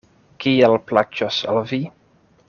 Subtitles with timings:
[0.43, 1.79] Kiel plaĉos al vi.